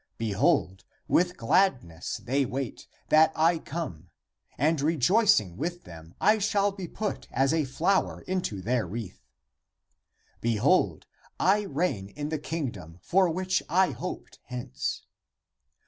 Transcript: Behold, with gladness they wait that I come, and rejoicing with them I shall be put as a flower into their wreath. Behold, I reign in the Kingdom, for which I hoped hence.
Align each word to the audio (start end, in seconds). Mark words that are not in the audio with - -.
Behold, 0.17 0.83
with 1.07 1.37
gladness 1.37 2.17
they 2.23 2.43
wait 2.43 2.87
that 3.09 3.31
I 3.35 3.59
come, 3.59 4.09
and 4.57 4.81
rejoicing 4.81 5.57
with 5.57 5.83
them 5.83 6.15
I 6.19 6.39
shall 6.39 6.71
be 6.71 6.87
put 6.87 7.27
as 7.31 7.53
a 7.53 7.65
flower 7.65 8.21
into 8.21 8.63
their 8.63 8.87
wreath. 8.87 9.21
Behold, 10.41 11.05
I 11.39 11.65
reign 11.65 12.09
in 12.09 12.29
the 12.29 12.39
Kingdom, 12.39 12.97
for 13.03 13.29
which 13.29 13.61
I 13.69 13.91
hoped 13.91 14.39
hence. 14.45 15.03